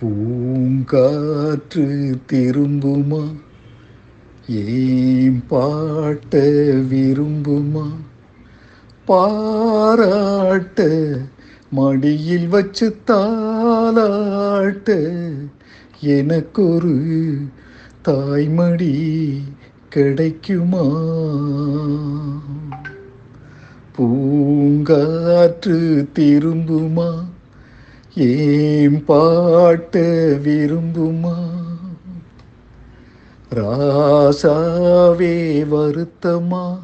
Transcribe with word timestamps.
பூங்காற்று 0.00 2.16
திரும்புமா? 2.32 3.34
ஏன் 4.48 5.44
பாட்ட 5.50 6.38
விரும்புமா? 6.90 7.90
பாராட்ட 9.04 10.88
மடியில் 11.70 12.48
வச்சு 12.48 12.96
தாளாட்ட 13.06 15.12
எனக்கொரு 16.00 16.98
தாய்மடி 18.04 19.42
கிடைக்குமா? 19.88 20.84
பூங்காற்று 23.98 26.08
திரும்புமா? 26.14 27.24
ஏம் 28.14 28.96
பாட்ட 28.96 29.98
விரும்புமா? 30.44 31.38
ராசாவே 33.54 35.68
வருத்தமா? 35.68 36.78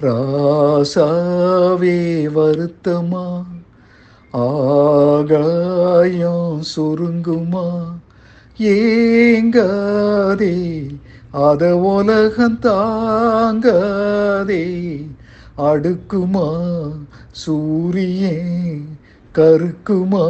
ராசாவே 0.00 2.28
வருத்தமா? 2.28 3.44
ஆகாயம் 4.30 6.62
சுருங்குமா? 6.76 7.94
ஏங்காதே 8.58 10.86
அத 11.30 11.78
உலகம் 11.78 12.58
தாங்காதே. 12.62 14.64
அடுக்குமா 15.58 16.68
சூரியன் 17.30 18.98
கருக்குமா? 19.36 20.24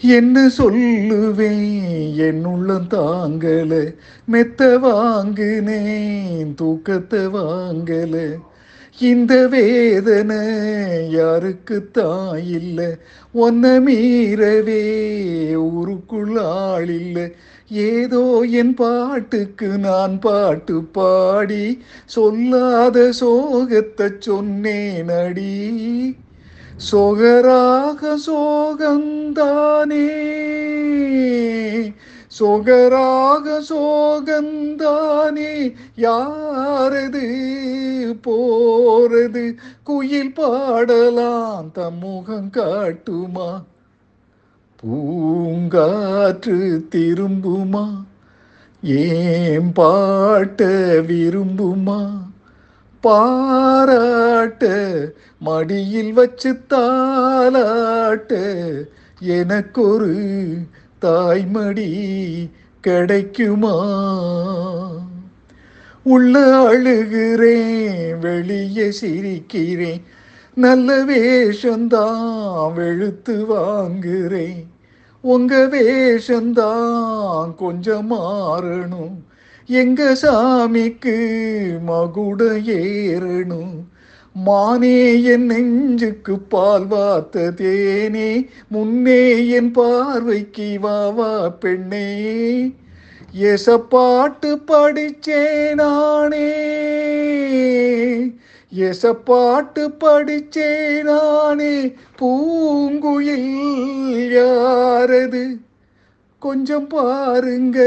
என்ன 0.00 0.50
சொல்லுவேன்? 0.58 2.16
என் 2.16 2.44
உள்ளம் 2.44 2.88
தாங்கல 2.90 3.94
மெத்த 4.24 4.78
வாங்குனேன் 4.78 6.54
தூக்கத்தை 6.54 7.26
வாங்கல. 7.26 8.38
இந்த 9.00 9.46
வேதனை 9.46 11.10
யாருக்கு 11.10 11.88
தான் 11.92 12.44
இல்லை 12.44 12.96
ஒன்ன 13.34 13.80
மீறவே 13.80 15.14
ஊருக்குள் 15.54 16.36
ஆள் 16.36 16.88
இல்லை 16.88 17.32
ஏதோ 17.70 18.44
என் 18.50 18.74
பாட்டுக்கு 18.74 19.66
நான் 19.66 20.18
பாட்டு 20.18 20.82
பாடி 20.82 21.82
சொல்லாத 22.04 23.12
சோகத்தை 23.20 24.10
சொன்னேன் 24.18 25.08
அடி. 25.08 26.16
சொகராக 26.76 28.18
சோகந்தானே. 28.26 30.08
சொகராக 32.26 33.62
சோகந்தானே. 33.68 35.74
யாரது 35.96 37.26
போ 38.22 38.57
போறது 39.08 39.56
குயில் 39.82 40.32
பாடலாம் 40.32 41.70
தம்முகம் 41.74 42.50
காட்டுமா? 42.50 43.64
பூங்காற்று 44.82 46.56
திரும்புமா? 46.94 48.04
ஏன் 48.82 49.72
பாட்ட 49.72 50.64
விரும்புமா? 51.00 52.26
பாராட்ட 53.00 54.64
மடியில் 55.38 56.12
வச்சு 56.12 56.60
தாளாட்ட 56.70 58.32
எனக்கொரு 59.20 60.16
தாய்மடி 61.02 61.90
கிடைக்குமா? 62.80 63.74
உள்ள 66.08 66.62
அழுகிறேன் 66.72 68.18
வெளியே 68.18 68.92
சிரிக்கிறேன். 69.00 70.02
நல்ல 70.54 71.04
வேஷந்தான் 71.04 72.72
வெளுத்து 72.74 73.46
வாங்குறேன். 73.48 74.66
உங்க 75.20 75.68
வேஷந்தான் 75.72 77.54
கொஞ்சம் 77.54 78.10
மாறணும். 78.10 79.14
எங்க 79.66 80.16
சாமிக்கு 80.22 81.16
மகுட 81.86 82.60
ஏறணும். 82.66 83.74
மானே 84.46 85.22
என் 85.22 85.46
நெஞ்சுக்கு 85.46 86.38
பால் 86.38 86.86
வாத்த 86.86 87.52
தேனே. 87.54 88.46
முன்னே 88.68 89.48
என் 89.48 89.70
பார்வைக்கு 89.70 90.78
வா 90.80 91.08
வா 91.08 91.48
பெண்ணே. 91.48 92.74
எசப்பாட்டு 93.36 94.60
படிச்சேன் 94.66 95.74
நானே. 95.74 96.54
எச 98.78 99.16
படிச்சேன் 100.00 101.02
நானே. 101.02 101.94
பூங்குயில் 102.20 103.58
யாரது? 104.32 105.60
கொஞ்சம் 106.38 106.86
பாருங்க 106.86 107.80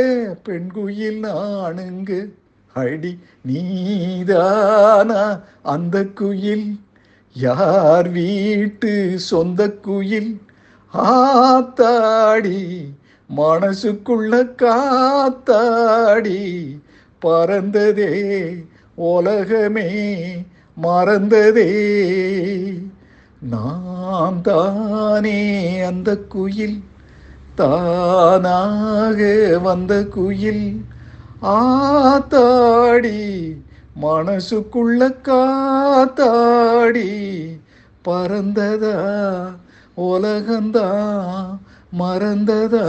பெண்குயில் 0.45 1.23
நானுங்க. 1.23 2.25
அடி 2.73 3.17
நீதானா 3.41 5.39
அந்த 5.63 6.05
குயில்? 6.05 6.79
யார் 7.33 8.09
வீட்டு 8.09 9.13
சொந்த 9.15 9.71
குயில்? 9.71 10.41
ஆத்தாடி 10.93 12.77
மனசுக்குள்ள 13.37 14.33
காத்தாடி 14.61 16.41
பறந்ததே 17.21 18.13
உலகமே 18.95 19.89
மறந்ததே. 20.83 21.71
நான் 23.39 24.41
தானே 24.41 25.39
அந்த 25.81 26.17
குயில் 26.17 26.83
தானாக 27.55 29.19
வந்த 29.61 30.03
குயில். 30.05 30.85
ஆத்தாடி 31.41 33.19
மனசுக்குள்ள 34.01 35.01
காத்தாடி 35.27 37.09
பறந்ததா 38.05 38.95
உலகந்தான் 39.97 41.59
மறந்ததா? 41.93 42.85